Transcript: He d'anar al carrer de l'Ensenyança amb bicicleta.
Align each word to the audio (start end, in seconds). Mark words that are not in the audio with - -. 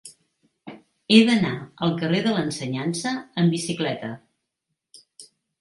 He 1.15 1.19
d'anar 1.27 1.51
al 1.87 1.93
carrer 2.01 2.23
de 2.29 2.33
l'Ensenyança 2.37 3.13
amb 3.43 3.57
bicicleta. 3.57 4.11